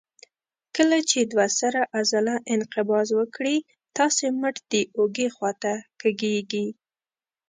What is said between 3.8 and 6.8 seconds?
تاسې مټ د اوږې خواته کږېږي.